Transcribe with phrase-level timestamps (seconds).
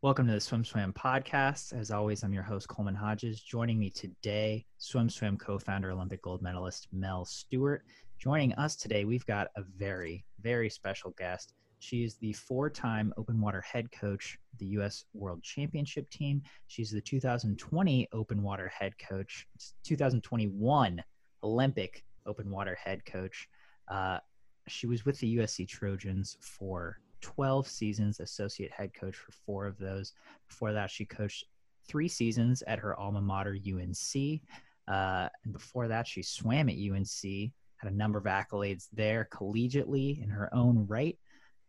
[0.00, 1.76] Welcome to the Swim Swam podcast.
[1.76, 3.40] As always, I'm your host, Coleman Hodges.
[3.40, 7.82] Joining me today, Swim Swam co founder, Olympic gold medalist Mel Stewart.
[8.16, 11.54] Joining us today, we've got a very, very special guest.
[11.80, 15.04] She is the four time open water head coach, the U.S.
[15.14, 16.42] World Championship team.
[16.68, 19.48] She's the 2020 open water head coach,
[19.82, 21.02] 2021
[21.42, 23.48] Olympic open water head coach.
[23.88, 24.18] Uh,
[24.68, 29.78] she was with the USC Trojans for 12 seasons, associate head coach for four of
[29.78, 30.12] those.
[30.48, 31.44] Before that, she coached
[31.86, 34.40] three seasons at her alma mater, UNC.
[34.86, 40.22] Uh, and before that, she swam at UNC, had a number of accolades there collegiately
[40.22, 41.18] in her own right.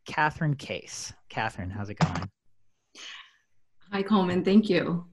[0.06, 1.14] Catherine Kase.
[1.30, 2.30] Catherine, how's it going?
[3.92, 4.44] Hi, Coleman.
[4.44, 5.06] Thank you.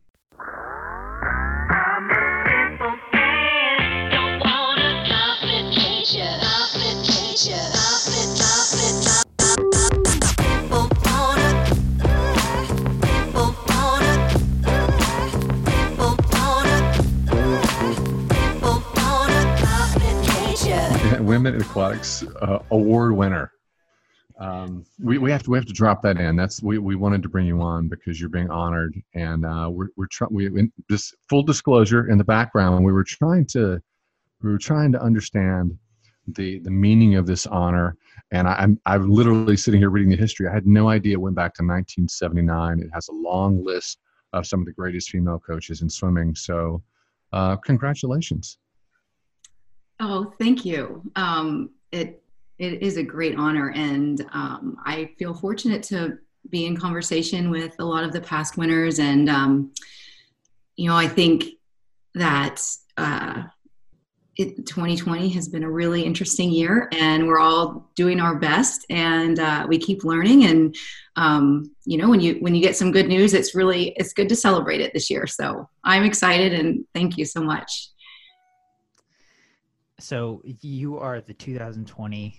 [21.20, 23.52] Women in Aquatics uh, Award winner.
[24.38, 26.36] Um, we, we have to we have to drop that in.
[26.36, 29.88] That's we, we wanted to bring you on because you're being honored, and uh, we're
[29.96, 30.34] we're trying.
[30.34, 33.80] We just full disclosure in the background, we were trying to
[34.42, 35.78] we were trying to understand
[36.26, 37.96] the the meaning of this honor.
[38.32, 40.48] And I, I'm I'm literally sitting here reading the history.
[40.48, 42.80] I had no idea it went back to 1979.
[42.80, 44.00] It has a long list
[44.32, 46.34] of some of the greatest female coaches in swimming.
[46.34, 46.82] So,
[47.32, 48.58] uh, congratulations.
[49.98, 51.02] Oh, thank you.
[51.16, 52.22] Um, it
[52.58, 57.74] it is a great honor, and um, I feel fortunate to be in conversation with
[57.78, 58.98] a lot of the past winners.
[58.98, 59.72] And um,
[60.76, 61.44] you know, I think
[62.14, 62.62] that
[62.96, 63.42] uh,
[64.36, 69.38] it, 2020 has been a really interesting year, and we're all doing our best, and
[69.38, 70.44] uh, we keep learning.
[70.44, 70.76] And
[71.16, 74.28] um, you know, when you when you get some good news, it's really it's good
[74.28, 75.26] to celebrate it this year.
[75.26, 77.90] So I'm excited, and thank you so much
[79.98, 82.38] so you are the 2020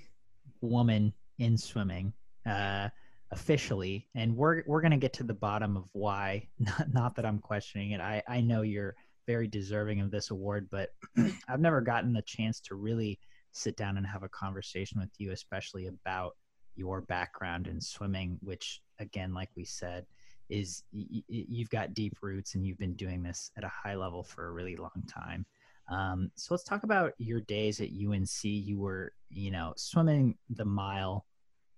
[0.61, 2.13] woman in swimming
[2.45, 2.89] uh,
[3.31, 6.47] officially, and we're we're gonna get to the bottom of why.
[6.59, 8.01] Not, not that I'm questioning it.
[8.01, 10.89] I I know you're very deserving of this award, but
[11.47, 13.19] I've never gotten the chance to really
[13.51, 16.35] sit down and have a conversation with you, especially about
[16.75, 20.05] your background in swimming, which again, like we said,
[20.49, 23.95] is y- y- you've got deep roots and you've been doing this at a high
[23.95, 25.45] level for a really long time.
[25.89, 28.43] Um, so let's talk about your days at UNC.
[28.43, 31.25] You were, you know, swimming the mile.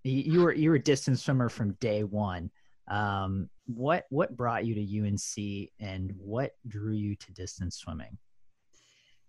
[0.03, 2.50] You were you were a distance swimmer from day one.
[2.88, 8.18] Um, what what brought you to UNC, and what drew you to distance swimming?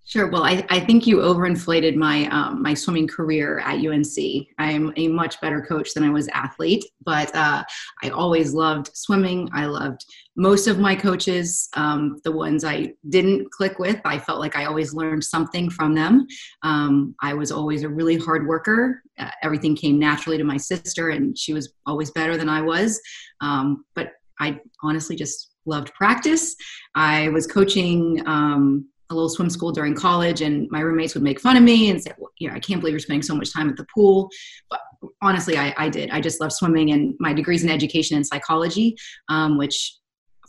[0.06, 0.28] Sure.
[0.28, 4.49] Well, I, I think you overinflated my um, my swimming career at UNC.
[4.59, 7.62] I'm a much better coach than I was athlete, but uh,
[8.03, 9.49] I always loved swimming.
[9.53, 10.05] I loved
[10.37, 11.69] most of my coaches.
[11.77, 15.94] Um, the ones I didn't click with, I felt like I always learned something from
[15.94, 16.27] them.
[16.65, 19.03] Um, I was always a really hard worker.
[19.16, 23.00] Uh, everything came naturally to my sister, and she was always better than I was.
[23.41, 26.56] Um, but I honestly just loved practice.
[26.97, 31.41] I was coaching um, a little swim school during college and my roommates would make
[31.41, 33.53] fun of me and say well, you know i can't believe you're spending so much
[33.53, 34.31] time at the pool.
[34.71, 34.81] But
[35.22, 36.10] honestly i, I did.
[36.10, 38.97] I just love swimming and my degrees in education and psychology
[39.28, 39.97] um, which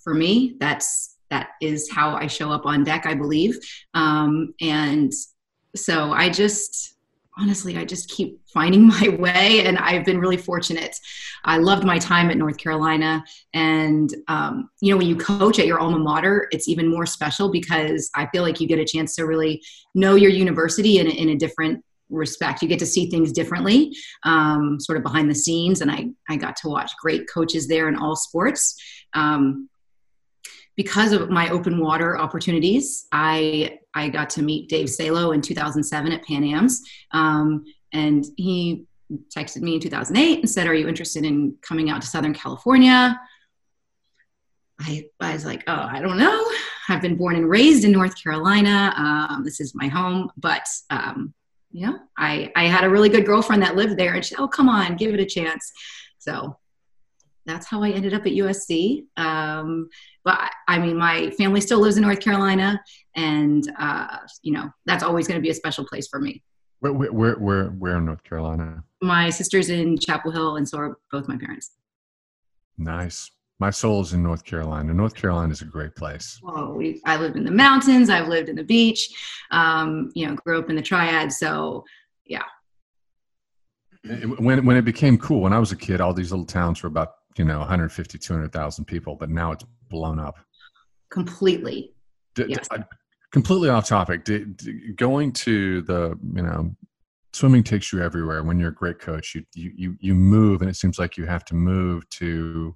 [0.04, 3.58] for me that's that is how i show up on deck i believe.
[3.94, 5.12] Um, and
[5.76, 6.96] so i just
[7.38, 10.96] honestly, I just keep finding my way, and I've been really fortunate.
[11.46, 15.68] I loved my time at North Carolina, and um, you know, when you coach at
[15.68, 19.16] your alma mater, it's even more special because I feel like you get a chance
[19.16, 19.62] to really
[19.96, 22.62] know your university in a, in a different respect.
[22.62, 26.36] You get to see things differently, um, sort of behind the scenes, and I I
[26.36, 28.76] got to watch great coaches there in all sports.
[29.14, 29.70] Um,
[30.84, 36.12] because of my open water opportunities, I I got to meet Dave Salo in 2007
[36.12, 36.82] at Pan Am's,
[37.12, 38.86] um, and he
[39.36, 43.20] texted me in 2008 and said, "Are you interested in coming out to Southern California?"
[44.80, 46.44] I, I was like, "Oh, I don't know.
[46.90, 48.92] I've been born and raised in North Carolina.
[48.98, 51.34] Um, this is my home, but." Um,
[51.74, 54.46] you know, I, I had a really good girlfriend that lived there and she, oh,
[54.46, 55.72] come on, give it a chance.
[56.20, 56.58] So
[57.46, 59.06] that's how I ended up at USC.
[59.18, 59.90] Um,
[60.24, 62.82] but I mean, my family still lives in North Carolina,
[63.16, 66.44] and uh, you know that's always going to be a special place for me.
[66.80, 68.84] Where, where, where, where in North Carolina?
[69.04, 71.72] My sister's in Chapel Hill, and so are both my parents.
[72.78, 73.30] Nice.
[73.60, 74.92] My soul is in North Carolina.
[74.92, 76.40] North Carolina is a great place.
[76.44, 78.10] Oh, we, I lived in the mountains.
[78.10, 79.10] I've lived in the beach.
[79.52, 81.32] Um, you know, grew up in the Triad.
[81.32, 81.86] So,
[82.26, 82.42] yeah,
[84.04, 86.88] when when it became cool when i was a kid all these little towns were
[86.88, 90.38] about you know 150 200,000 people but now it's blown up.
[91.10, 91.94] Completely.
[92.36, 92.68] D- Yes.
[92.70, 92.78] d-
[93.32, 94.24] completely off topic.
[94.24, 94.46] D-
[94.96, 96.76] going to the you know
[97.34, 98.44] swimming takes you everywhere.
[98.44, 101.26] When you're a great coach you, you you you move and it seems like you
[101.26, 102.76] have to move to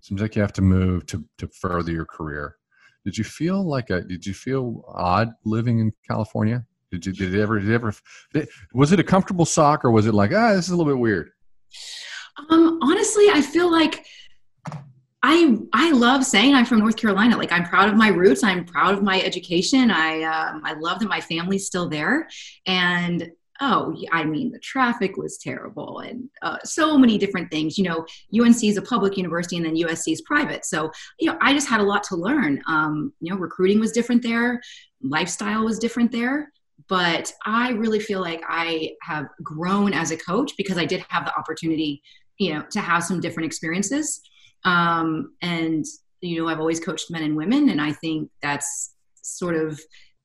[0.00, 2.56] seems like you have to move to to further your career.
[3.04, 6.64] Did you feel like a did you feel odd living in california?
[6.90, 7.92] Did you did it ever did it ever
[8.32, 10.90] did, was it a comfortable sock or was it like ah this is a little
[10.92, 11.30] bit weird
[12.50, 14.06] Um, honestly, I feel like
[15.22, 17.36] I I love saying I'm from North Carolina.
[17.36, 18.44] Like I'm proud of my roots.
[18.44, 19.90] I'm proud of my education.
[19.90, 22.28] I um, I love that my family's still there.
[22.66, 23.30] And
[23.60, 27.78] oh, I mean, the traffic was terrible, and uh, so many different things.
[27.78, 28.06] You know,
[28.38, 30.64] UNC is a public university, and then USC is private.
[30.64, 32.62] So you know, I just had a lot to learn.
[32.68, 34.60] Um, you know, recruiting was different there,
[35.02, 36.52] lifestyle was different there
[36.88, 41.24] but I really feel like I have grown as a coach because I did have
[41.24, 42.02] the opportunity,
[42.38, 44.20] you know, to have some different experiences.
[44.64, 45.84] Um, and
[46.20, 49.80] you know, I've always coached men and women, and I think that's sort of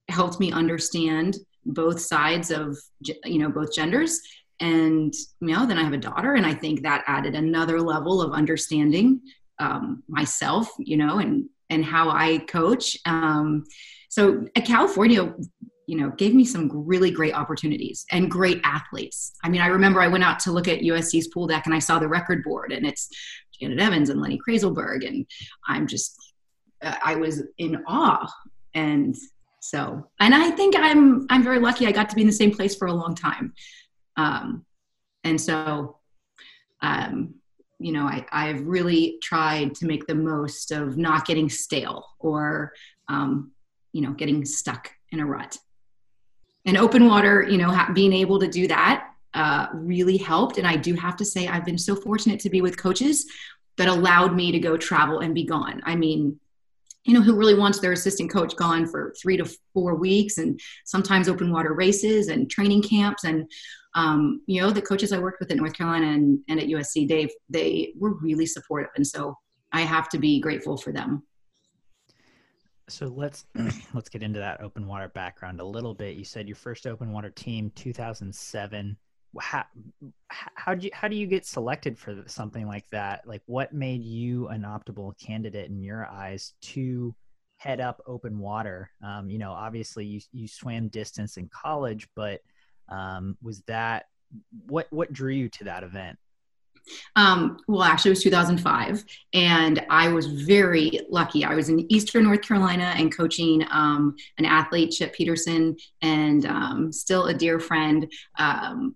[0.10, 2.78] helped me understand both sides of
[3.26, 4.20] you know both genders.
[4.60, 8.22] And you know, then I have a daughter, and I think that added another level
[8.22, 9.22] of understanding
[9.60, 12.98] um, myself, you know, and and how I coach.
[13.06, 13.64] Um,
[14.10, 15.34] so at California
[15.88, 19.34] you know, gave me some really great opportunities and great athletes.
[19.44, 21.80] I mean, I remember I went out to look at USC's pool deck and I
[21.80, 23.10] saw the record board and it's
[23.60, 25.06] Janet Evans and Lenny Krayzelburg.
[25.06, 25.26] And
[25.68, 26.16] I'm just,
[26.82, 28.32] uh, I was in awe.
[28.74, 29.16] And
[29.60, 32.52] so, and I think I'm, I'm very lucky I got to be in the same
[32.52, 33.54] place for a long time.
[34.18, 34.66] Um,
[35.24, 35.98] and so,
[36.82, 37.36] um,
[37.80, 42.72] you know, I, I've really tried to make the most of not getting stale or,
[43.08, 43.52] um,
[43.94, 45.58] you know, getting stuck in a rut
[46.66, 50.58] and open water you know being able to do that uh, really helped.
[50.58, 53.26] And i do have to say i've been so fortunate to be with coaches
[53.78, 55.82] that allowed me to go travel and be gone.
[55.86, 56.40] I mean
[57.04, 60.60] you know who really wants their assistant coach gone for three to four weeks and
[60.86, 63.24] sometimes open water races and training camps.
[63.24, 63.50] And
[63.96, 67.08] um, you know the coaches i worked with in north carolina and, and at usc
[67.08, 68.92] they they were really supportive.
[68.96, 69.38] And so
[69.72, 71.24] i have to be grateful for them
[72.92, 73.46] So let's
[73.94, 76.18] let's get into that open water background a little bit.
[76.18, 78.98] You said your first open water team 2007.
[79.40, 79.64] How
[80.30, 83.26] how do you how do you get selected for something like that?
[83.26, 87.16] Like what made you an optimal candidate in your eyes to
[87.58, 88.92] head up open water?
[89.04, 92.42] Um, you know, obviously you you swam distance in college, but
[92.90, 94.08] um, was that
[94.68, 96.20] what what drew you to that event?
[97.16, 101.44] Um, well, actually, it was 2005, and I was very lucky.
[101.44, 106.92] I was in Eastern North Carolina and coaching um, an athlete, Chip Peterson, and um,
[106.92, 108.12] still a dear friend.
[108.38, 108.96] Um,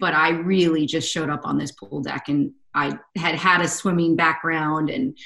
[0.00, 3.68] but I really just showed up on this pool deck, and I had had a
[3.68, 5.16] swimming background, and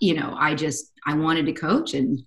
[0.00, 2.22] you know, I just I wanted to coach, and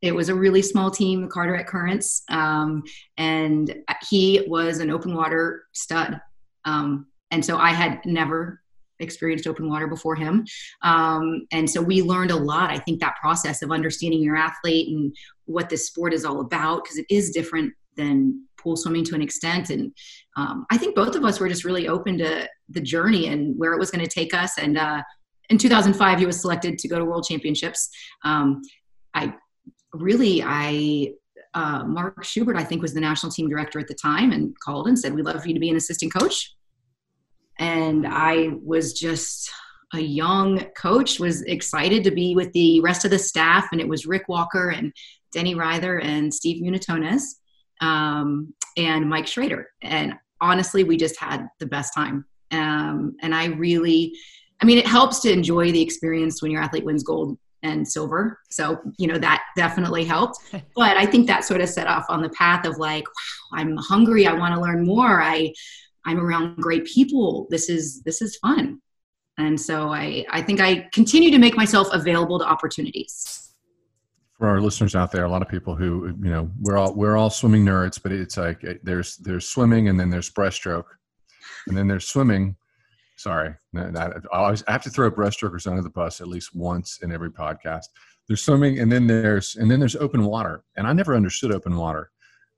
[0.00, 2.84] it was a really small team, the Carteret Currents, um,
[3.16, 3.74] and
[4.08, 6.20] he was an open water stud.
[6.64, 8.60] Um, and so I had never
[9.00, 10.44] experienced open water before him.
[10.82, 12.70] Um, and so we learned a lot.
[12.70, 15.14] I think that process of understanding your athlete and
[15.44, 19.22] what this sport is all about, because it is different than pool swimming to an
[19.22, 19.70] extent.
[19.70, 19.92] And
[20.36, 23.72] um, I think both of us were just really open to the journey and where
[23.72, 24.58] it was going to take us.
[24.58, 25.02] And uh,
[25.50, 27.88] in 2005, he was selected to go to World Championships.
[28.24, 28.62] Um,
[29.14, 29.34] I
[29.92, 31.12] really, I
[31.54, 34.86] uh, Mark Schubert, I think, was the national team director at the time, and called
[34.86, 36.54] and said, "We'd love for you to be an assistant coach."
[37.58, 39.50] And I was just
[39.94, 43.88] a young coach, was excited to be with the rest of the staff, and it
[43.88, 44.92] was Rick Walker and
[45.32, 47.22] Denny Ryther and Steve Munatones
[47.80, 49.68] um, and Mike Schrader.
[49.82, 52.24] And honestly, we just had the best time.
[52.50, 54.14] Um, and I really,
[54.60, 58.38] I mean, it helps to enjoy the experience when your athlete wins gold and silver.
[58.50, 60.38] So, you know, that definitely helped.
[60.76, 63.76] But I think that sort of set off on the path of like, wow, I'm
[63.76, 64.26] hungry.
[64.26, 65.20] I want to learn more.
[65.20, 65.52] I,
[66.08, 67.46] I'm around great people.
[67.50, 68.80] This is this is fun.
[69.36, 73.52] And so I I think I continue to make myself available to opportunities.
[74.38, 77.18] For our listeners out there, a lot of people who you know we're all we're
[77.18, 80.86] all swimming nerds, but it's like there's there's swimming and then there's breaststroke,
[81.66, 82.56] and then there's swimming.
[83.18, 87.30] Sorry, I always have to throw breaststrokers under the bus at least once in every
[87.30, 87.86] podcast.
[88.28, 91.76] There's swimming, and then there's and then there's open water, and I never understood open
[91.76, 92.10] water,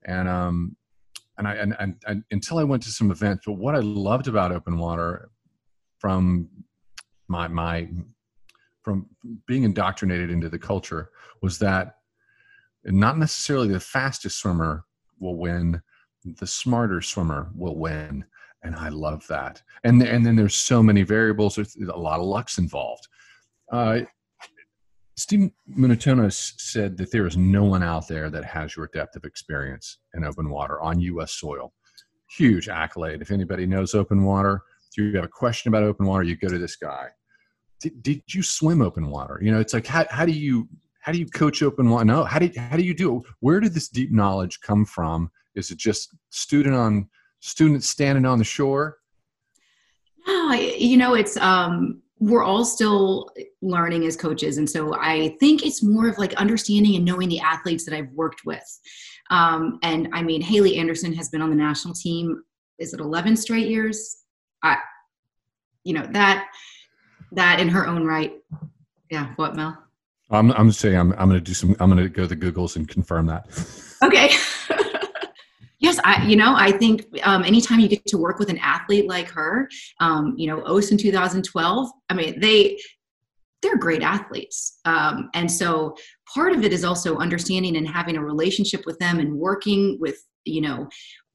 [0.05, 0.77] and um,
[1.41, 3.45] and I and, and, and, until I went to some events.
[3.47, 5.31] But what I loved about open water,
[5.99, 6.49] from
[7.29, 7.89] my my
[8.83, 9.07] from
[9.47, 11.11] being indoctrinated into the culture,
[11.43, 11.97] was that
[12.85, 14.85] not necessarily the fastest swimmer
[15.19, 15.81] will win,
[16.25, 18.25] the smarter swimmer will win,
[18.63, 19.63] and I love that.
[19.83, 21.57] And and then there's so many variables.
[21.57, 23.09] There's a lot of luck's involved.
[23.73, 24.01] Uh,
[25.21, 29.25] Steve Munatones said that there is no one out there that has your depth of
[29.25, 31.33] experience in open water on U.S.
[31.33, 31.75] soil.
[32.39, 33.21] Huge accolade.
[33.21, 36.49] If anybody knows open water, if you have a question about open water, you go
[36.49, 37.09] to this guy.
[37.83, 39.39] Did, did you swim open water?
[39.43, 40.67] You know, it's like how, how do you
[41.01, 42.07] how do you coach open water?
[42.07, 43.23] No, how do you, how do you do it?
[43.41, 45.31] Where did this deep knowledge come from?
[45.55, 47.11] Is it just student on
[47.41, 48.97] students standing on the shore?
[50.27, 53.31] No, you know, it's um, we're all still
[53.63, 57.41] learning as coaches, and so I think it's more of like understanding and knowing the
[57.41, 58.63] athletes that I've worked with.
[59.31, 62.43] Um, and I mean, Haley Anderson has been on the national team.
[62.79, 64.19] Is it eleven straight years?
[64.63, 64.77] I,
[65.85, 66.49] you know that
[67.33, 68.35] that in her own right.
[69.11, 69.33] Yeah.
[69.37, 69.77] What, Mel?
[70.31, 71.75] I'm I'm saying I'm I'm going to do some.
[71.81, 73.47] I'm going to go to the Googles and confirm that.
[74.03, 74.31] Okay.
[75.81, 79.09] yes, I you know I think um, anytime you get to work with an athlete
[79.09, 79.69] like her,
[79.99, 81.91] um, you know, Ous in 2012.
[82.09, 82.79] I mean, they
[83.63, 85.97] they're great athletes, um, and so
[86.33, 90.17] part of it is also understanding and having a relationship with them and working with
[90.45, 90.89] you know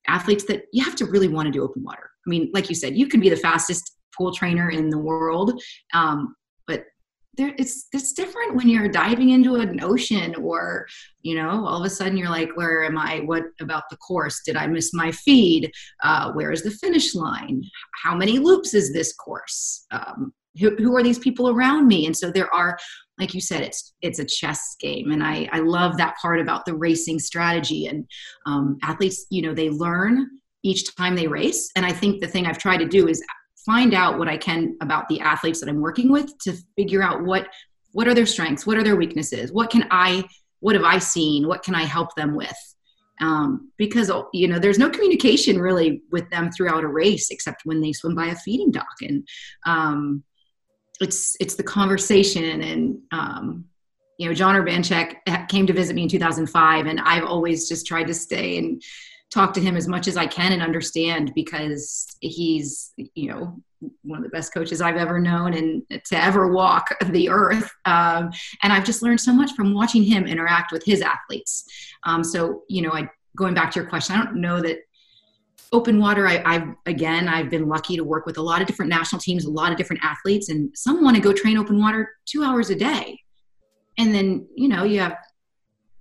[0.08, 2.10] athletes that you have to really want to do open water.
[2.26, 5.62] I mean, like you said, you can be the fastest pool trainer in the world,
[5.94, 6.36] um,
[7.38, 10.88] there it's it's different when you're diving into an ocean or
[11.22, 13.20] you know all of a sudden you're like where am i?
[13.20, 14.42] What about the course?
[14.46, 15.72] Did i miss my feed?
[16.04, 17.64] Uh, where is the finish line?
[18.04, 19.86] How many loops is this course?
[19.92, 22.06] Um, who, who are these people around me?
[22.06, 22.78] And so there are
[23.20, 25.12] like you said it's it's a chess game.
[25.12, 27.88] And i i love that part about the racing strategy.
[27.88, 28.06] And
[28.46, 30.28] um, athletes you know they learn
[30.64, 31.70] each time they race.
[31.76, 33.24] And i think the thing i've tried to do is
[33.66, 37.24] find out what I can about the athletes that I'm working with to figure out
[37.24, 37.48] what
[37.92, 40.26] what are their strengths, what are their weaknesses, what can I
[40.60, 42.58] what have I seen, what can I help them with.
[43.22, 47.82] Um, because you know there's no communication really with them throughout a race except when
[47.82, 49.26] they swim by a feeding dock and
[49.66, 50.24] um,
[51.00, 53.66] it's it's the conversation and um,
[54.18, 58.08] you know Jon Urbanchek came to visit me in 2005 and I've always just tried
[58.08, 58.82] to stay and
[59.36, 63.62] talk to him as much as I can and understand because he's, you know,
[64.04, 67.70] one of the best coaches I've ever known and to ever walk the earth.
[67.84, 68.32] Um,
[68.64, 71.66] and I've just learned so much from watching him interact with his athletes.
[72.04, 74.80] Um, so, you know, I going back to your question, I don't know that
[75.74, 78.88] open water I, have again i've been lucky to work with a lot of different
[78.88, 82.12] national teams a lot of different athletes and some want to go train open water
[82.26, 83.20] two hours a day
[83.98, 85.18] and then you know you have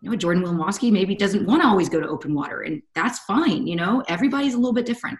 [0.05, 3.21] you know, Jordan Wilimovsky maybe doesn't want to always go to open water, and that's
[3.21, 3.67] fine.
[3.67, 5.19] You know, everybody's a little bit different.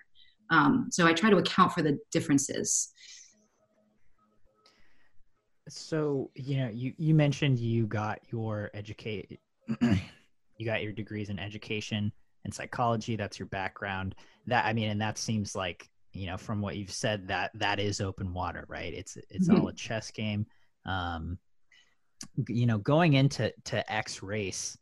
[0.51, 2.93] Um, so I try to account for the differences.
[5.71, 9.41] So you know, you you mentioned you got your educate,
[9.81, 12.13] you got your degrees in education
[12.45, 13.17] and psychology.
[13.17, 14.15] That's your background.
[14.47, 17.81] That I mean, and that seems like you know from what you've said that that
[17.81, 18.93] is open water, right?
[18.93, 19.63] It's it's mm-hmm.
[19.63, 20.45] all a chess game.
[20.85, 21.39] Um,
[22.49, 24.77] you know going into to x race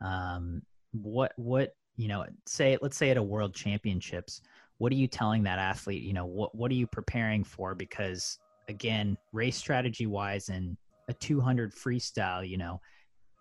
[0.00, 0.62] um
[0.92, 4.42] what what you know say let's say at a world championships
[4.78, 6.02] what are you telling that athlete?
[6.02, 7.74] You know what what are you preparing for?
[7.74, 8.38] Because
[8.68, 10.76] again race strategy wise in
[11.08, 12.80] a 200 freestyle you know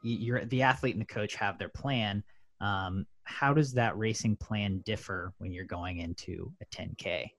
[0.03, 2.23] you're the athlete and the coach have their plan.
[2.61, 7.29] Um, how does that racing plan differ when you're going into a 10k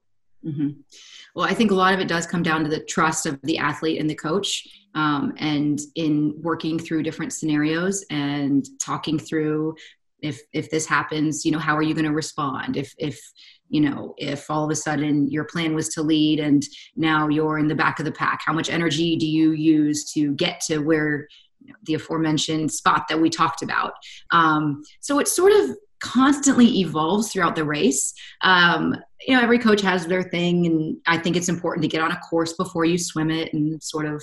[0.47, 0.81] Mm-hmm.
[1.35, 3.59] Well, I think a lot of it does come down to the trust of the
[3.59, 9.75] athlete and the coach, um, and in working through different scenarios and talking through
[10.21, 12.77] if if this happens, you know, how are you going to respond?
[12.77, 13.21] If if
[13.69, 16.63] you know if all of a sudden your plan was to lead and
[16.97, 20.35] now you're in the back of the pack, how much energy do you use to
[20.35, 21.29] get to where
[21.61, 23.93] you know, the aforementioned spot that we talked about?
[24.31, 28.15] Um, so it's sort of constantly evolves throughout the race.
[28.43, 32.01] Um, you know, every coach has their thing, and I think it's important to get
[32.01, 34.23] on a course before you swim it and sort of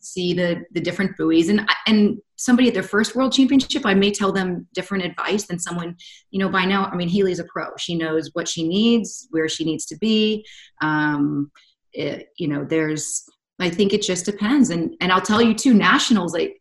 [0.00, 1.48] see the the different buoys.
[1.48, 5.58] And and somebody at their first world championship, I may tell them different advice than
[5.58, 5.96] someone,
[6.30, 6.86] you know, by now.
[6.86, 10.44] I mean, Haley's a pro; she knows what she needs, where she needs to be.
[10.80, 11.50] Um,
[11.92, 13.24] it, you know, there's.
[13.60, 15.74] I think it just depends, and and I'll tell you too.
[15.74, 16.56] Nationals, like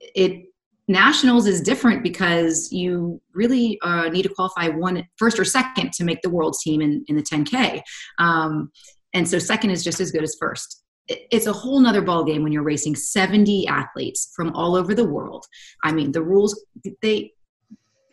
[0.00, 0.46] it
[0.88, 6.04] nationals is different because you really uh, need to qualify one first or second to
[6.04, 7.82] make the world's team in, in the 10k
[8.18, 8.70] um,
[9.14, 12.42] and so second is just as good as first it's a whole nother ball game
[12.42, 15.44] when you're racing 70 athletes from all over the world
[15.84, 16.64] i mean the rules
[17.02, 17.32] they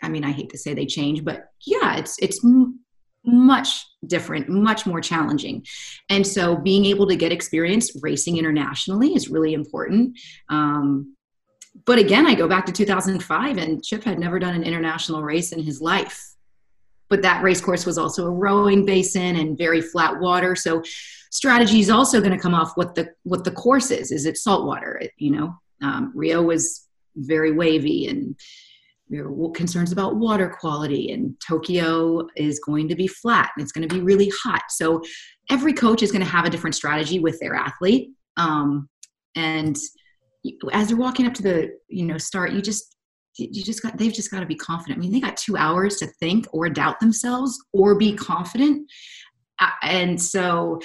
[0.03, 2.39] i mean i hate to say they change but yeah it's it's
[3.25, 5.65] much different, much more challenging.
[6.09, 10.17] And so being able to get experience racing internationally is really important.
[10.49, 11.14] Um,
[11.83, 15.51] but again, I go back to 2005, and Chip had never done an international race
[15.51, 16.31] in his life.
[17.07, 20.55] but that race course was also a rowing basin and very flat water.
[20.55, 20.81] So
[21.29, 24.11] strategy is also going to come off what the what the course is.
[24.11, 24.99] Is it saltwater?
[25.17, 28.35] You know, um, Rio was very wavy and
[29.07, 33.71] there were concerns about water quality and tokyo is going to be flat and it's
[33.71, 35.01] going to be really hot so
[35.49, 38.89] every coach is going to have a different strategy with their athlete um,
[39.35, 39.77] and
[40.71, 42.95] as they're walking up to the you know start you just
[43.37, 44.97] you just got they've just got to be confident.
[44.97, 48.89] I mean they got two hours to think or doubt themselves or be confident.
[49.81, 50.79] And so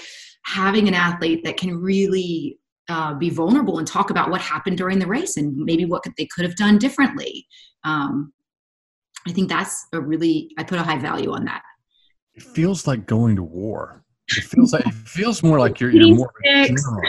[0.45, 4.99] having an athlete that can really uh, be vulnerable and talk about what happened during
[4.99, 7.47] the race and maybe what they could have done differently
[7.85, 8.33] um,
[9.29, 11.62] i think that's a really i put a high value on that.
[12.35, 14.02] It feels like going to war.
[14.29, 17.02] It feels like it feels more like you're, you're more general.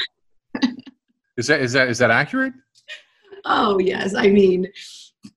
[1.37, 2.53] Is that is that is that accurate?
[3.45, 4.13] Oh yes.
[4.15, 4.67] I mean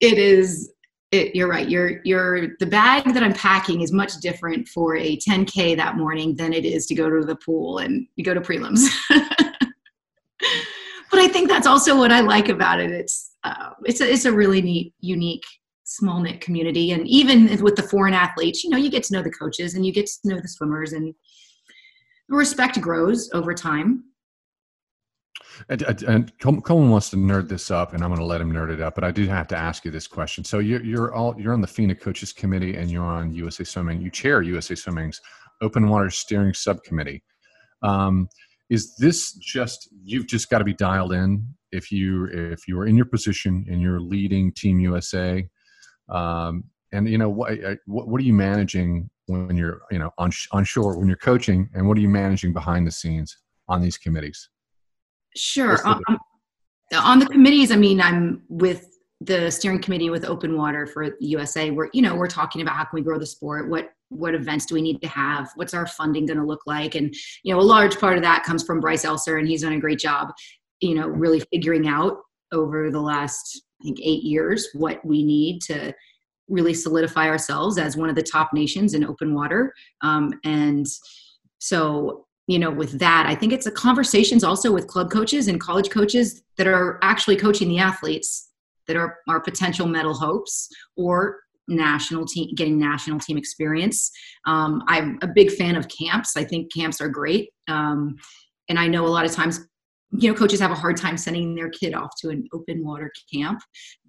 [0.00, 0.72] it is
[1.10, 1.68] it, you're right.
[1.68, 6.34] You're you're the bag that i'm packing is much different for a 10k that morning
[6.34, 8.88] than it is to go to the pool and you go to prelims.
[11.14, 12.90] But I think that's also what I like about it.
[12.90, 15.44] It's uh, it's a, it's a really neat, unique,
[15.84, 19.22] small knit community, and even with the foreign athletes, you know, you get to know
[19.22, 21.14] the coaches and you get to know the swimmers, and
[22.28, 24.02] the respect grows over time.
[25.68, 28.72] And, and Coleman wants to nerd this up, and I'm going to let him nerd
[28.72, 28.94] it up.
[28.94, 30.44] But I do have to ask you this question.
[30.44, 34.00] So you're you're all you're on the FINA coaches committee, and you're on USA Swimming.
[34.00, 35.20] You chair USA Swimming's
[35.60, 37.22] open water steering subcommittee.
[37.82, 38.28] Um,
[38.70, 42.96] is this just you've just got to be dialed in if you if you're in
[42.96, 45.48] your position and you're leading team usa
[46.08, 50.30] um, and you know what, what, what are you managing when you're you know on
[50.52, 53.36] on shore when you're coaching and what are you managing behind the scenes
[53.68, 54.48] on these committees
[55.36, 55.86] sure.
[55.86, 56.00] Um,
[56.94, 58.86] on the committees i mean i'm with
[59.20, 62.84] the steering committee with open water for usa we're you know we're talking about how
[62.84, 63.68] can we grow the sport?
[63.70, 65.50] What what events do we need to have?
[65.56, 66.94] What's our funding going to look like?
[66.94, 67.12] And
[67.42, 69.80] you know a large part of that comes from bryce elser and he's done a
[69.80, 70.28] great job
[70.80, 72.18] you know really figuring out
[72.52, 75.92] over the last i think eight years what we need to
[76.48, 79.72] really solidify ourselves as one of the top nations in open water.
[80.02, 80.86] Um, and
[81.58, 83.26] so you know with that.
[83.26, 87.36] I think it's a conversations also with club coaches and college coaches that are actually
[87.36, 88.50] coaching the athletes
[88.86, 94.10] that are our potential medal hopes or national team getting national team experience.
[94.46, 96.36] Um, i'm a big fan of camps.
[96.36, 97.50] I think camps are great.
[97.68, 98.16] Um,
[98.68, 99.60] and i know a lot of times
[100.10, 103.10] you know coaches have a hard time sending their kid off to an open water
[103.32, 103.60] camp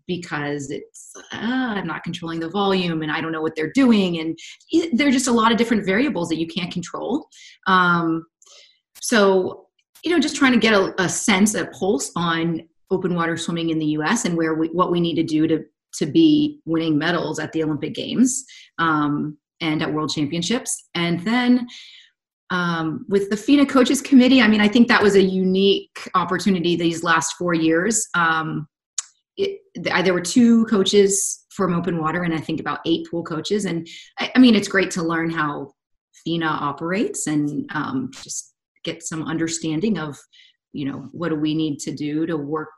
[0.07, 4.19] because it's uh, i'm not controlling the volume and i don't know what they're doing
[4.19, 4.37] and
[4.93, 7.27] there are just a lot of different variables that you can't control
[7.67, 8.25] um,
[9.01, 9.67] so
[10.03, 13.69] you know just trying to get a, a sense a pulse on open water swimming
[13.69, 15.63] in the us and where we what we need to do to
[15.97, 18.45] to be winning medals at the Olympic Games
[18.79, 20.89] um, and at World Championships.
[20.93, 21.67] And then
[22.49, 26.75] um, with the FINA Coaches Committee, I mean, I think that was a unique opportunity
[26.75, 28.07] these last four years.
[28.13, 28.67] Um,
[29.37, 33.65] it, there were two coaches from open water and I think about eight pool coaches.
[33.65, 33.87] And
[34.19, 35.71] I, I mean, it's great to learn how
[36.23, 40.17] FINA operates and um, just get some understanding of,
[40.73, 42.69] you know, what do we need to do to work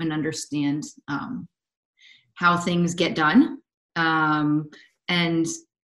[0.00, 1.48] and understand um,
[2.34, 3.58] how things get done.
[3.96, 4.70] Um,
[5.08, 5.46] and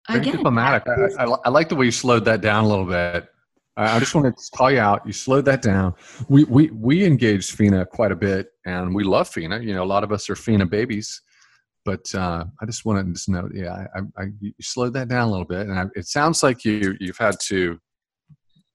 [0.09, 0.89] again, diplomatic.
[0.89, 3.29] I, I, I, like the way you slowed that down a little bit.
[3.77, 5.07] I just want to call you out.
[5.07, 5.95] You slowed that down.
[6.29, 9.61] We we we engaged FINA quite a bit, and we love FINA.
[9.61, 11.23] You know, a lot of us are FINA babies.
[11.85, 15.29] But uh, I just wanted to just note, yeah, I, I, you slowed that down
[15.29, 17.79] a little bit, and I, it sounds like you you've had to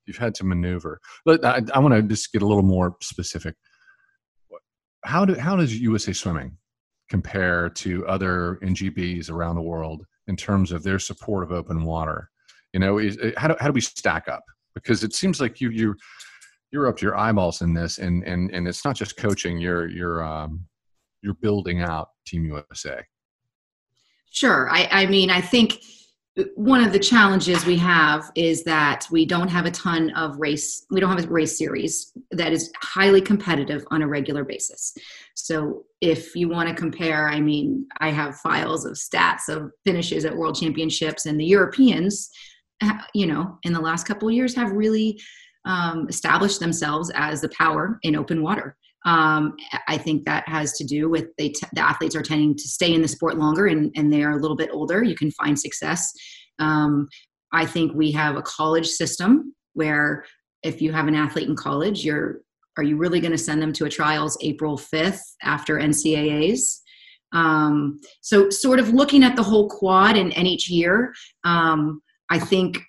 [0.05, 0.99] you've had to maneuver.
[1.25, 3.55] But I, I want to just get a little more specific.
[5.05, 6.57] How do how does USA Swimming
[7.09, 12.29] compare to other NGBs around the world in terms of their support of open water?
[12.73, 14.43] You know, is, how, do, how do we stack up?
[14.83, 15.95] Because it seems like you you
[16.71, 19.57] you're up to your eyeballs in this, and and and it's not just coaching.
[19.57, 20.65] You're you're um,
[21.21, 23.01] you're building out Team USA.
[24.29, 24.69] Sure.
[24.69, 25.79] I, I mean, I think
[26.55, 30.85] one of the challenges we have is that we don't have a ton of race
[30.91, 34.95] we don't have a race series that is highly competitive on a regular basis
[35.33, 40.25] so if you want to compare i mean i have files of stats of finishes
[40.25, 42.29] at world championships and the europeans
[43.13, 45.19] you know in the last couple years have really
[45.65, 49.55] um, established themselves as the power in open water um,
[49.87, 52.93] I think that has to do with they t- the athletes are tending to stay
[52.93, 55.01] in the sport longer and, and they are a little bit older.
[55.01, 56.11] You can find success.
[56.59, 57.07] Um,
[57.53, 60.25] I think we have a college system where
[60.61, 62.41] if you have an athlete in college, you're
[62.77, 66.79] are you really going to send them to a trials April 5th after NCAAs?
[67.33, 71.13] Um, so, sort of looking at the whole quad and each year,
[71.43, 72.79] um, I think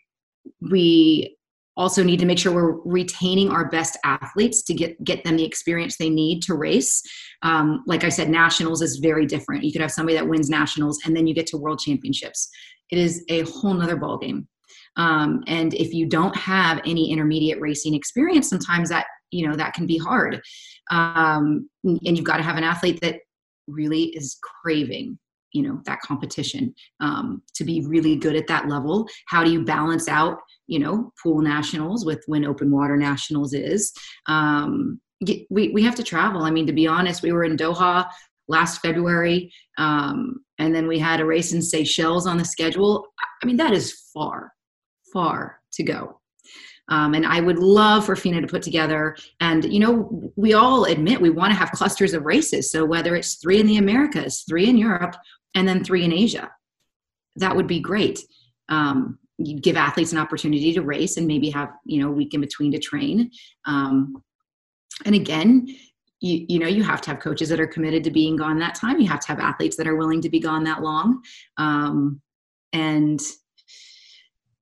[0.60, 1.36] we
[1.76, 5.44] also need to make sure we're retaining our best athletes to get get them the
[5.44, 7.02] experience they need to race.
[7.42, 9.64] Um, like i said nationals is very different.
[9.64, 12.48] You could have somebody that wins nationals and then you get to world championships.
[12.90, 14.48] It is a whole nother ball game
[14.96, 19.74] um, and if you don't have any intermediate racing experience sometimes that you know that
[19.74, 20.40] can be hard.
[20.90, 23.16] Um, and you've got to have an athlete that
[23.66, 25.18] really is craving
[25.52, 29.08] you know that competition um, to be really good at that level.
[29.26, 33.92] How do you balance out you know pool nationals with when open water nationals is?
[34.26, 35.00] Um,
[35.50, 36.42] we, we have to travel.
[36.42, 38.08] I mean to be honest we were in doha
[38.46, 43.06] last february um, and then we had a race in seychelles on the schedule.
[43.42, 44.52] I mean that is far
[45.12, 46.20] far to go.
[46.90, 50.84] Um, and I would love for FINA to put together, and you know, we all
[50.84, 52.72] admit we want to have clusters of races.
[52.72, 55.14] So whether it's three in the Americas, three in Europe,
[55.58, 56.50] and then three in Asia,
[57.36, 58.20] that would be great.
[58.68, 62.34] Um, you give athletes an opportunity to race and maybe have you know a week
[62.34, 63.30] in between to train.
[63.66, 64.22] Um,
[65.04, 65.66] and again,
[66.20, 68.74] you, you know you have to have coaches that are committed to being gone that
[68.74, 69.00] time.
[69.00, 71.22] You have to have athletes that are willing to be gone that long.
[71.56, 72.20] Um,
[72.72, 73.20] and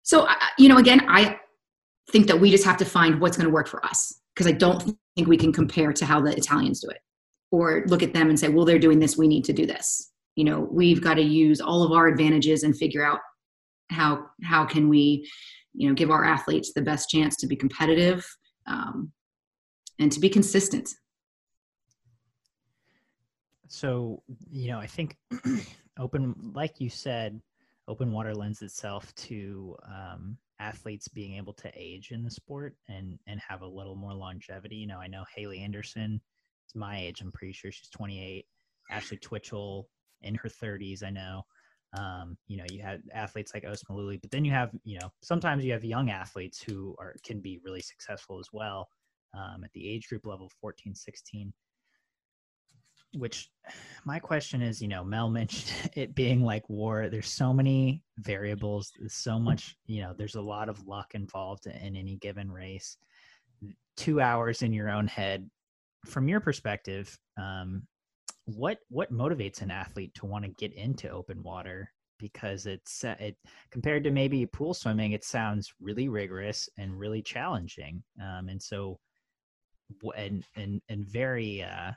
[0.03, 0.27] so
[0.59, 1.39] you know again i
[2.11, 4.53] think that we just have to find what's going to work for us because I
[4.53, 4.83] don't
[5.17, 7.01] think we can compare to how the Italians do it
[7.51, 10.12] or look at them and say, well, they're doing this, we need to do this.
[10.37, 13.21] You know, we've got to use all of our advantages and figure out
[13.91, 15.29] how how can we,
[15.75, 18.27] you know, give our athletes the best chance to be competitive
[18.67, 19.13] um,
[19.99, 20.89] and to be consistent.
[23.69, 25.17] So, you know, I think
[25.99, 27.41] open, like you said,
[27.89, 33.19] open water lends itself to um, athletes being able to age in the sport and
[33.27, 34.77] and have a little more longevity.
[34.77, 36.21] You know, I know Haley Anderson
[36.69, 37.21] is my age.
[37.21, 38.47] I'm pretty sure she's 28.
[38.91, 39.87] Ashley Twichell
[40.23, 41.03] in her 30s.
[41.03, 41.43] I know.
[41.99, 45.63] Um, you know, you have athletes like Ous but then you have, you know, sometimes
[45.63, 48.89] you have young athletes who are can be really successful as well
[49.35, 51.53] um, at the age group level, 14, 16
[53.15, 53.51] which
[54.05, 57.09] my question is, you know, Mel mentioned it being like war.
[57.09, 61.97] There's so many variables, so much, you know, there's a lot of luck involved in
[61.97, 62.97] any given race.
[63.97, 65.49] Two hours in your own head.
[66.07, 67.87] From your perspective, um,
[68.47, 71.91] what what motivates an athlete to want to get into open water?
[72.19, 73.37] Because it's uh, it
[73.71, 78.99] compared to maybe pool swimming, it sounds really rigorous and really challenging, um, and so
[80.17, 81.93] and and and very uh,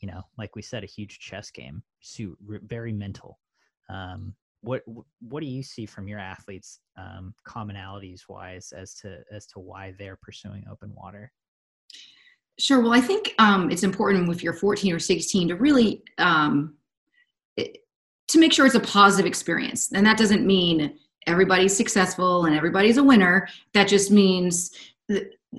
[0.00, 3.38] you know, like we said, a huge chess game, so very mental.
[3.88, 4.82] Um, what
[5.20, 9.94] what do you see from your athletes um, commonalities wise as to as to why
[9.98, 11.32] they're pursuing open water?
[12.58, 12.80] Sure.
[12.80, 16.74] Well, I think um, it's important if you're 14 or 16 to really um,
[17.56, 22.96] to make sure it's a positive experience, and that doesn't mean everybody's successful and everybody's
[22.96, 23.48] a winner.
[23.74, 24.70] That just means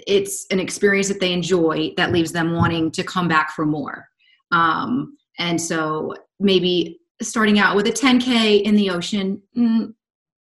[0.08, 4.10] it's an experience that they enjoy that leaves them wanting to come back for more.
[4.52, 9.94] Um, and so maybe starting out with a 10K in the ocean mm,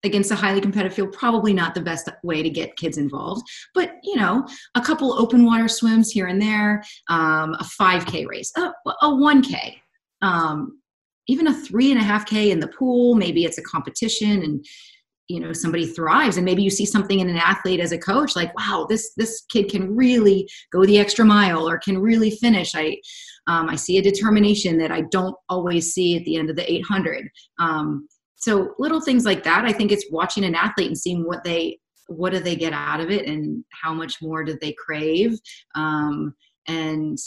[0.04, 3.46] against a highly competitive field, probably not the best way to get kids involved.
[3.74, 8.52] But, you know, a couple open water swims here and there, um, a 5K race,
[8.58, 9.76] a, a 1K.
[10.22, 10.80] Um,
[11.28, 14.66] even a three and a half K in the pool, maybe it's a competition and
[15.28, 18.36] you know somebody thrives and maybe you see something in an athlete as a coach
[18.36, 22.74] like wow this this kid can really go the extra mile or can really finish
[22.76, 22.96] i
[23.48, 26.72] um, i see a determination that i don't always see at the end of the
[26.72, 27.30] 800
[27.60, 28.08] um,
[28.38, 31.78] so little things like that i think it's watching an athlete and seeing what they
[32.08, 35.38] what do they get out of it and how much more do they crave
[35.76, 36.34] um,
[36.68, 37.18] and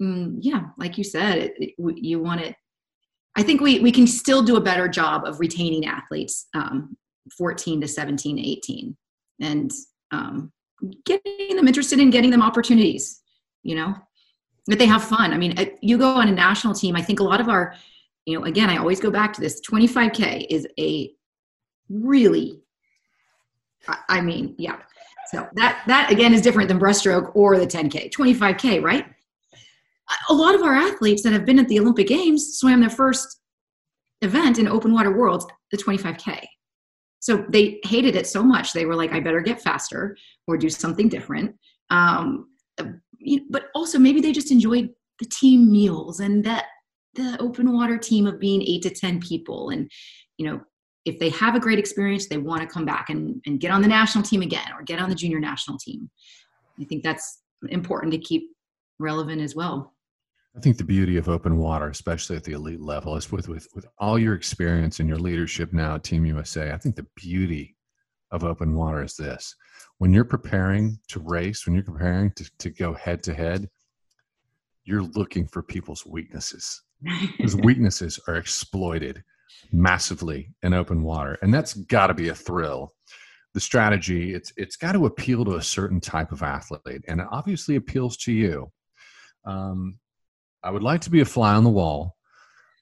[0.00, 2.54] mm, yeah like you said it, it, you want it
[3.36, 6.96] I think we, we can still do a better job of retaining athletes um,
[7.36, 8.96] 14 to 17, 18,
[9.40, 9.70] and
[10.12, 10.52] um,
[11.04, 13.22] getting them interested in getting them opportunities,
[13.62, 13.94] you know,
[14.66, 15.32] that they have fun.
[15.32, 17.74] I mean, you go on a national team, I think a lot of our,
[18.26, 21.10] you know, again, I always go back to this 25K is a
[21.88, 22.60] really,
[24.08, 24.78] I mean, yeah.
[25.30, 29.06] So that, that again is different than breaststroke or the 10K, 25K, right?
[30.28, 33.40] A lot of our athletes that have been at the Olympic Games swam their first
[34.22, 36.44] event in open water worlds, the 25K.
[37.20, 38.72] So they hated it so much.
[38.72, 41.56] They were like, I better get faster or do something different.
[41.90, 42.48] Um,
[43.48, 46.66] but also maybe they just enjoyed the team meals and that
[47.14, 49.70] the open water team of being eight to 10 people.
[49.70, 49.90] And,
[50.36, 50.60] you know,
[51.04, 53.82] if they have a great experience, they want to come back and, and get on
[53.82, 56.10] the national team again or get on the junior national team.
[56.80, 58.50] I think that's important to keep
[58.98, 59.94] relevant as well.
[60.56, 63.66] I think the beauty of open water, especially at the elite level, is with, with,
[63.74, 66.72] with all your experience and your leadership now at Team USA.
[66.72, 67.76] I think the beauty
[68.30, 69.54] of open water is this
[69.98, 73.68] when you're preparing to race, when you're preparing to, to go head to head,
[74.84, 76.82] you're looking for people's weaknesses.
[77.40, 79.22] Those weaknesses are exploited
[79.72, 81.38] massively in open water.
[81.42, 82.92] And that's got to be a thrill.
[83.54, 87.26] The strategy, it's it's got to appeal to a certain type of athlete, and it
[87.30, 88.72] obviously appeals to you.
[89.46, 90.00] Um,
[90.64, 92.16] I would like to be a fly on the wall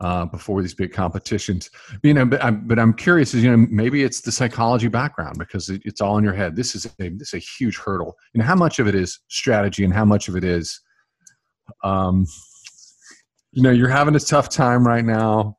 [0.01, 1.69] uh, before these big competitions.
[2.03, 3.35] You know, but I'm, but I'm curious.
[3.35, 6.57] Is you know maybe it's the psychology background because it, it's all in your head.
[6.57, 8.17] This is a this is a huge hurdle.
[8.33, 10.81] You know, how much of it is strategy and how much of it is,
[11.85, 12.27] um,
[13.53, 15.57] you know, you're having a tough time right now.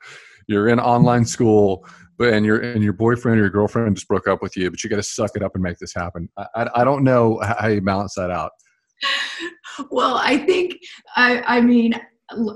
[0.47, 1.85] You're in online school.
[2.17, 4.83] But, and your and your boyfriend or your girlfriend just broke up with you, but
[4.83, 6.29] you got to suck it up and make this happen.
[6.37, 8.51] I, I, I don't know how you balance that out.
[9.89, 10.77] Well, I think
[11.15, 11.95] I, I mean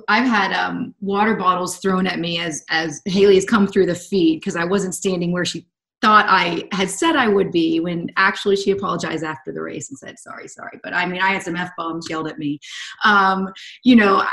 [0.07, 3.95] I've had um, water bottles thrown at me as as Haley has come through the
[3.95, 5.67] feed because I wasn't standing where she
[6.01, 9.97] thought I had said I would be when actually she apologized after the race and
[9.97, 10.79] said sorry, sorry.
[10.83, 12.59] But I mean, I had some f bombs yelled at me.
[13.03, 13.49] Um,
[13.83, 14.23] you know,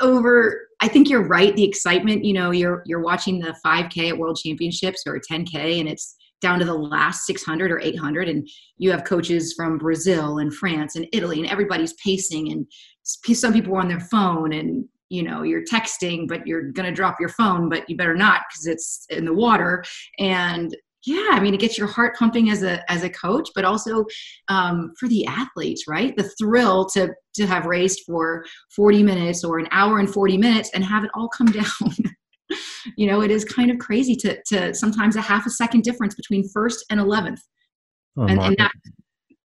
[0.00, 0.68] over.
[0.80, 1.54] I think you're right.
[1.54, 2.24] The excitement.
[2.24, 6.58] You know, you're you're watching the 5K at World Championships or 10K, and it's down
[6.58, 11.06] to the last 600 or 800 and you have coaches from brazil and france and
[11.12, 12.66] italy and everybody's pacing and
[13.02, 16.94] some people are on their phone and you know you're texting but you're going to
[16.94, 19.82] drop your phone but you better not because it's in the water
[20.18, 23.64] and yeah i mean it gets your heart pumping as a as a coach but
[23.64, 24.04] also
[24.48, 26.16] um, for the athletes right?
[26.16, 30.70] The thrill to to have raced for 40 minutes or an hour and 40 minutes
[30.74, 31.92] and have it all come down.
[32.96, 36.14] You know it is kind of crazy to to sometimes a half a second difference
[36.14, 37.40] between first and 11th
[38.16, 38.70] and, and that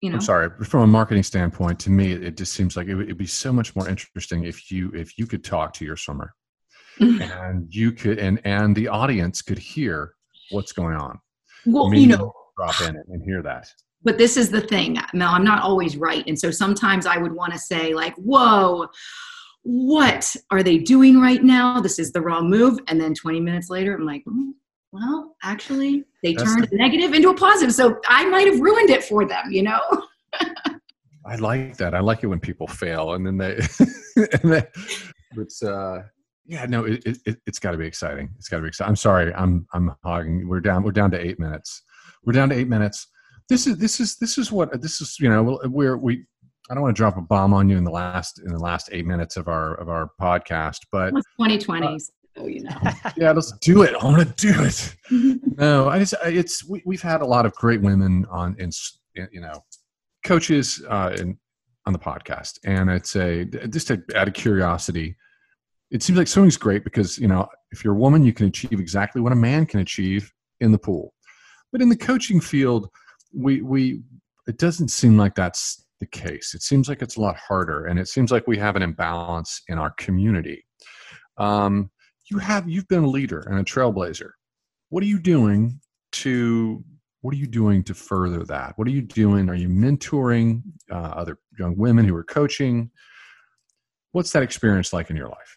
[0.00, 0.16] you know.
[0.16, 3.26] i'm sorry from a marketing standpoint to me it just seems like it would be
[3.26, 6.32] so much more interesting if you if you could talk to your swimmer
[7.00, 10.14] and you could and and the audience could hear
[10.50, 11.20] what's going on
[11.66, 13.68] well you know drop in and hear that
[14.02, 17.32] but this is the thing mel i'm not always right and so sometimes i would
[17.32, 18.86] want to say like whoa
[19.62, 23.68] what are they doing right now this is the wrong move and then 20 minutes
[23.68, 24.52] later i'm like mm,
[24.96, 27.74] well, actually, they That's turned the- negative into a positive.
[27.74, 29.80] So I might have ruined it for them, you know?
[31.26, 31.94] I like that.
[31.94, 33.56] I like it when people fail and then they,
[34.16, 34.66] and they
[35.36, 36.02] it's, uh,
[36.46, 38.30] yeah, no, it, it, it's got to be exciting.
[38.38, 38.90] It's got to be exciting.
[38.90, 39.34] I'm sorry.
[39.34, 40.48] I'm, I'm hogging.
[40.48, 41.82] We're down, we're down to eight minutes.
[42.24, 43.08] We're down to eight minutes.
[43.48, 46.24] This is, this is, this is what, this is, you know, we're, we,
[46.68, 48.88] I don't want to drop a bomb on you in the last, in the last
[48.92, 52.10] eight minutes of our, of our podcast, but 2020s.
[52.38, 52.76] Oh, you know.
[53.16, 53.94] yeah, let's do it.
[53.94, 54.96] I want to do it.
[55.58, 58.70] no, I just it's we, have had a lot of great women on in
[59.14, 59.64] you know
[60.24, 61.38] coaches uh, in
[61.86, 65.16] on the podcast, and it's a just a, out of curiosity.
[65.90, 68.80] It seems like swimming's great because you know if you're a woman, you can achieve
[68.80, 71.12] exactly what a man can achieve in the pool,
[71.72, 72.88] but in the coaching field,
[73.32, 74.02] we we
[74.46, 76.54] it doesn't seem like that's the case.
[76.54, 79.62] It seems like it's a lot harder, and it seems like we have an imbalance
[79.68, 80.64] in our community.
[81.38, 81.90] Um,
[82.30, 84.30] you have you've been a leader and a trailblazer.
[84.88, 85.80] What are you doing
[86.12, 86.84] to
[87.20, 88.74] what are you doing to further that?
[88.76, 89.48] What are you doing?
[89.48, 92.90] Are you mentoring uh, other young women who are coaching?
[94.12, 95.55] What's that experience like in your life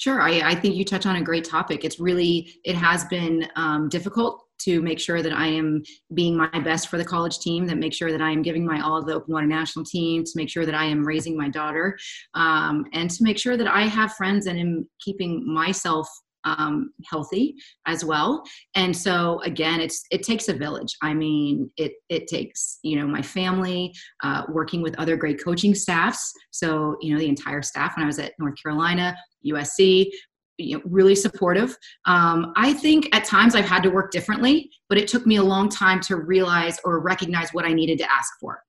[0.00, 1.84] Sure, I, I, think you touch on a great topic.
[1.84, 5.82] It's really, it has been um, difficult to make sure that I am
[6.14, 8.80] being my best for the college team, that make sure that I am giving my
[8.80, 11.50] all to the open water national team, to make sure that I am raising my
[11.50, 11.98] daughter,
[12.32, 16.08] um, and to make sure that I have friends and am keeping myself
[16.44, 17.54] um, healthy
[17.86, 18.42] as well.
[18.74, 20.96] And so again, it's it takes a village.
[21.02, 25.74] I mean, it it takes you know my family uh, working with other great coaching
[25.74, 26.32] staffs.
[26.50, 30.10] So you know the entire staff when I was at North Carolina, USC,
[30.58, 31.76] you know, really supportive.
[32.06, 35.42] Um, I think at times I've had to work differently, but it took me a
[35.42, 38.62] long time to realize or recognize what I needed to ask for.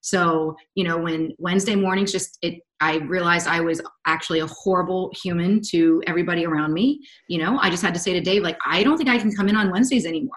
[0.00, 5.10] So, you know, when Wednesday mornings just it I realized I was actually a horrible
[5.22, 7.00] human to everybody around me.
[7.28, 9.34] You know, I just had to say to Dave, like, I don't think I can
[9.34, 10.36] come in on Wednesdays anymore.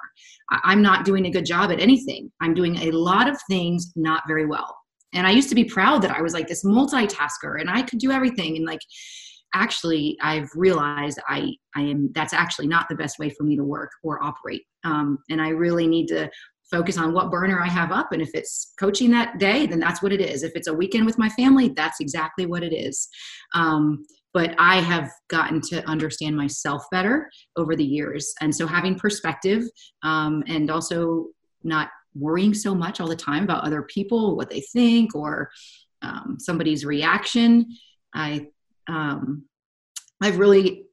[0.50, 2.32] I'm not doing a good job at anything.
[2.42, 4.76] I'm doing a lot of things not very well.
[5.14, 8.00] And I used to be proud that I was like this multitasker and I could
[8.00, 8.58] do everything.
[8.58, 8.82] And like,
[9.54, 13.64] actually i've realized i i am that's actually not the best way for me to
[13.64, 16.30] work or operate um, and i really need to
[16.72, 18.12] focus on what burner i have up.
[18.12, 20.44] And if it's coaching that day then that's what it is.
[20.44, 23.08] If it's a weekend with my family that's exactly what it is.
[23.54, 28.34] Um, but i have gotten to understand myself better over the years.
[28.42, 29.64] And so having perspective
[30.04, 31.28] um, and also
[31.64, 35.50] not worrying so much all the time about other people what they think or
[36.02, 37.66] um, somebody's reaction
[38.14, 38.46] i
[38.88, 39.46] um,
[40.22, 40.86] I've really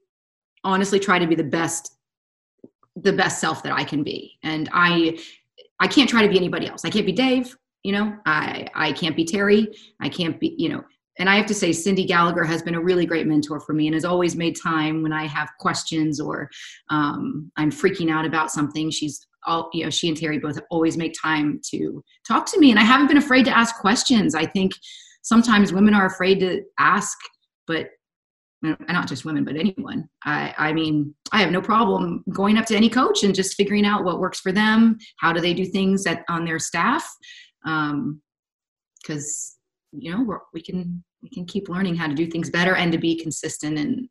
[0.64, 1.94] honestly tried to be the best
[2.96, 4.38] the best self that I can be.
[4.42, 5.20] And I
[5.80, 6.84] I can't try to be anybody else.
[6.84, 8.16] I can't be Dave, you know.
[8.26, 9.68] I I can't be Terry.
[10.00, 10.82] I can't be, you know.
[11.18, 13.88] And I have to say Cyndi Gallagher has been a really great mentor for me
[13.88, 16.48] and has always made time when I have questions or
[16.90, 18.90] um, I'm freaking out about something.
[18.90, 22.70] She's all, you know, she and Terry both always make time to talk to me.
[22.70, 24.34] And I haven't been afraid to ask questions.
[24.34, 24.72] I think
[25.22, 27.18] sometimes women are afraid to ask,
[27.66, 27.90] but
[28.62, 30.08] not just women but anyone.
[30.24, 33.86] I i mean i have no problem going up to any coach and just figuring
[33.86, 37.08] out what works for them how do they do things at on their staff
[37.64, 38.20] um
[39.00, 39.56] because
[39.92, 42.92] you know we're, we can we can keep learning how to do things better and
[42.92, 44.08] to be consistent and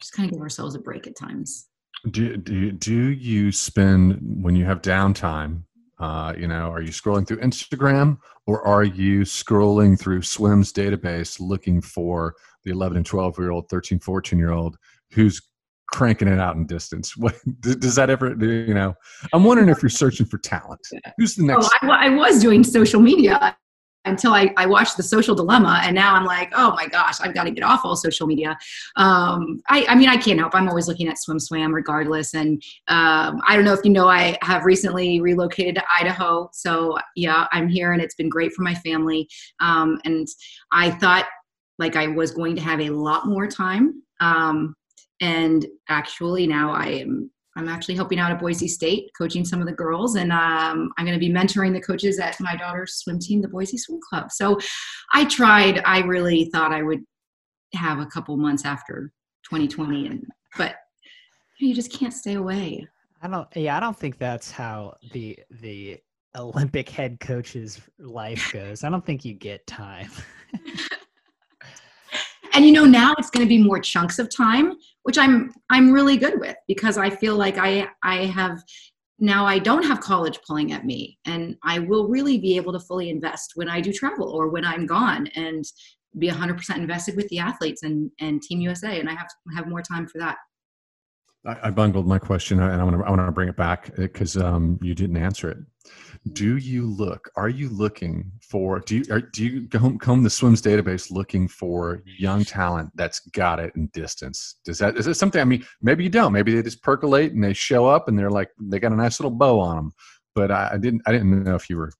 [0.00, 1.68] just kind of give ourselves a break at times.
[2.10, 5.64] Do, do, do you spend when you have downtime
[6.00, 11.40] uh, you know, are you scrolling through Instagram or are you scrolling through Swim's database
[11.40, 12.34] looking for
[12.64, 14.76] the 11 and 12 year old, 13, 14 year old
[15.12, 15.40] who's
[15.88, 17.16] cranking it out in distance?
[17.16, 18.94] What does that ever, you know?
[19.32, 20.80] I'm wondering if you're searching for talent.
[21.16, 21.68] Who's the next?
[21.82, 23.56] Oh, I, I was doing social media
[24.08, 27.34] until I, I watched the social dilemma and now i'm like oh my gosh i've
[27.34, 28.58] got to get off all social media.
[28.96, 32.62] Um, I, I, mean i can't help i'm always looking at swim swam regardless and
[32.88, 37.46] um, i don't know if you know i have recently relocated to idaho so yeah
[37.52, 39.28] i'm here and it's been great for my family.
[39.60, 40.26] Um, and
[40.72, 41.26] i thought
[41.78, 44.74] like i was going to have a lot more time um,
[45.20, 49.66] and actually now i am I'm actually helping out at Boise State, coaching some of
[49.66, 53.18] the girls, and um, I'm going to be mentoring the coaches at my daughter's swim
[53.18, 54.30] team, the Boise Swim Club.
[54.30, 54.58] So
[55.14, 55.82] I tried.
[55.84, 57.02] I really thought I would
[57.74, 59.12] have a couple months after
[59.44, 60.76] 2020, and but
[61.58, 62.86] you just can't stay away.
[63.22, 63.48] I don't.
[63.56, 65.98] Yeah, I don't think that's how the the
[66.36, 68.84] Olympic head coach's life goes.
[68.84, 70.10] I don't think you get time.
[72.58, 75.92] and you know now it's going to be more chunks of time which i'm i'm
[75.92, 78.60] really good with because i feel like i i have
[79.20, 82.80] now i don't have college pulling at me and i will really be able to
[82.80, 85.64] fully invest when i do travel or when i'm gone and
[86.18, 89.82] be 100% invested with the athletes and and team usa and i have have more
[89.82, 90.36] time for that
[91.44, 94.36] I, bungled my question, and I want to I want to bring it back because
[94.36, 95.58] um, you didn't answer it.
[96.32, 97.30] Do you look?
[97.36, 98.80] Are you looking for?
[98.80, 103.20] Do you are, do you comb, comb the swims database looking for young talent that's
[103.20, 104.56] got it in distance?
[104.64, 105.40] Does that is it something?
[105.40, 106.32] I mean, maybe you don't.
[106.32, 109.20] Maybe they just percolate and they show up and they're like they got a nice
[109.20, 109.92] little bow on them.
[110.34, 111.92] But I, I didn't I didn't know if you were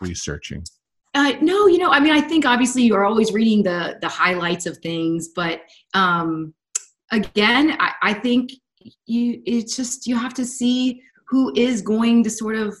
[0.00, 0.64] researching.
[1.14, 4.08] Uh, no, you know, I mean, I think obviously you are always reading the the
[4.08, 5.62] highlights of things, but
[5.94, 6.52] um,
[7.10, 8.50] again, I, I think
[9.06, 12.76] you it's just you have to see who is going to sort of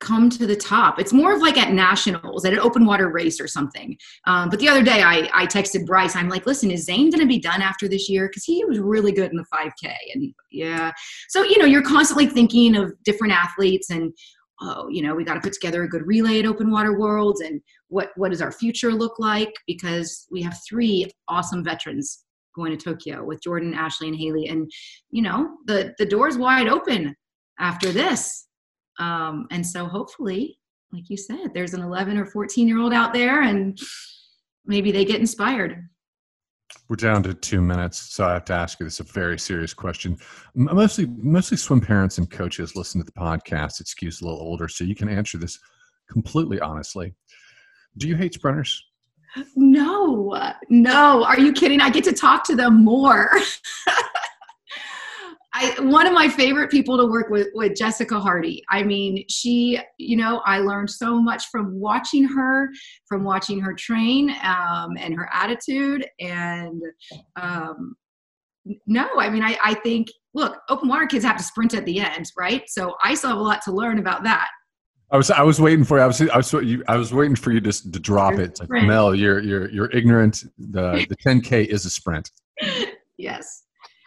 [0.00, 0.98] come to the top.
[0.98, 3.96] It's more of like at nationals, at an open water race or something.
[4.26, 7.20] Um, but the other day I, I texted Bryce, I'm like, listen, is Zane going
[7.20, 8.28] to be done after this year?
[8.28, 9.94] Because he was really good in the 5K.
[10.14, 10.92] And yeah.
[11.28, 14.12] So, you know, you're constantly thinking of different athletes and,
[14.60, 17.40] oh, you know, we got to put together a good relay at open water worlds
[17.40, 19.52] and what, what does our future look like?
[19.66, 22.24] Because we have three awesome veterans
[22.56, 24.48] going to Tokyo with Jordan, Ashley, and Haley.
[24.48, 24.68] And
[25.10, 27.14] you know, the the door's wide open
[27.60, 28.45] after this.
[28.98, 30.58] Um, and so hopefully,
[30.92, 33.78] like you said, there's an 11 or 14 year old out there, and
[34.64, 35.88] maybe they get inspired.
[36.88, 39.74] We're down to two minutes, so I have to ask you this a very serious
[39.74, 40.16] question.
[40.54, 43.80] Mostly, mostly swim parents and coaches listen to the podcast.
[43.80, 45.58] It's a little older, so you can answer this
[46.10, 47.14] completely honestly.
[47.98, 48.82] Do you hate sprinters?
[49.54, 50.34] No,
[50.68, 51.24] no.
[51.24, 51.80] Are you kidding?
[51.80, 53.30] I get to talk to them more.
[55.58, 58.62] I, one of my favorite people to work with with Jessica Hardy.
[58.68, 62.68] I mean, she, you know, I learned so much from watching her,
[63.08, 66.06] from watching her train, um, and her attitude.
[66.20, 66.82] And
[67.40, 67.96] um,
[68.86, 72.00] no, I mean, I, I think, look, open water kids have to sprint at the
[72.00, 72.64] end, right?
[72.68, 74.48] So I still have a lot to learn about that.
[75.10, 76.02] I was I was waiting for you.
[76.02, 78.60] I was I was you, I was waiting for you to to drop it.
[78.60, 80.44] Like, Mel, you're you're you're ignorant.
[80.58, 82.30] The the 10k is a sprint.
[83.16, 83.62] yes,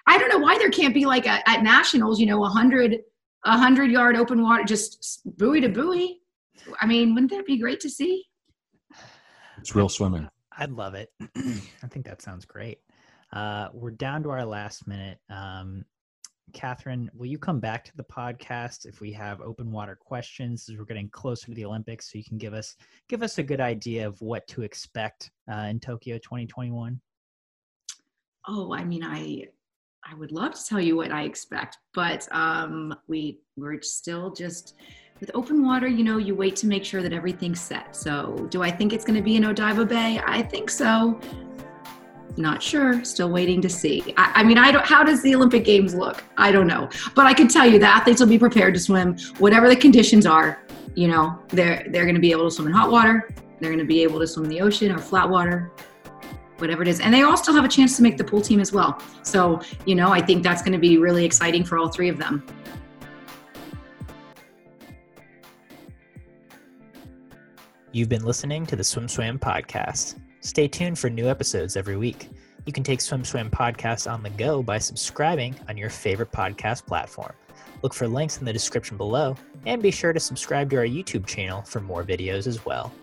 [0.09, 2.19] I don't know why there can't be like a, at nationals.
[2.19, 2.97] You know, a hundred
[3.45, 6.19] a hundred yard open water, just buoy to buoy.
[6.81, 8.25] I mean, wouldn't that be great to see?
[9.59, 10.27] It's real swimming.
[10.57, 11.09] I'd love it.
[11.37, 12.79] I think that sounds great.
[13.31, 15.19] Uh, we're down to our last minute.
[15.29, 15.85] Um,
[16.53, 20.77] Catherine, will you come back to the podcast if we have open water questions as
[20.77, 22.75] we're getting closer to the Olympics so you can give us
[23.09, 26.99] give us a good idea of what to expect uh, in Tokyo 2021?
[28.47, 29.45] Oh, I mean, I
[30.03, 34.75] I would love to tell you what I expect, but um, we we're still just
[35.19, 35.87] with open water.
[35.87, 37.95] You know, you wait to make sure that everything's set.
[37.95, 40.21] So, do I think it's going to be in Odaiba Bay?
[40.25, 41.19] I think so
[42.37, 43.03] Not sure.
[43.03, 44.13] Still waiting to see.
[44.17, 44.85] I, I, mean, I don't.
[44.85, 46.23] How does the Olympic Games look?
[46.37, 46.89] I don't know.
[47.15, 50.25] But I can tell you the athletes will be prepared to swim whatever the conditions
[50.25, 50.63] are.
[50.95, 53.29] You know, they're they're going to be able to swim in hot water.
[53.59, 55.71] They're going to be able to swim in the ocean or flat water,
[56.59, 56.99] whatever it is.
[56.99, 59.01] And they all still have a chance to make the pool team as well.
[59.23, 62.17] So, you know, I think that's going to be really exciting for all three of
[62.17, 62.45] them.
[67.91, 70.19] You've been listening to the Swim Swam podcast.
[70.41, 72.29] Stay tuned for new episodes every week.
[72.65, 76.85] You can take Swim Swam podcast on the go by subscribing on your favorite podcast
[76.85, 77.33] platform.
[77.81, 79.35] Look for links in the description below,
[79.65, 82.93] and be sure to subscribe to our YouTube channel for more videos as well.